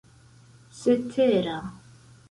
cetera 0.79 1.57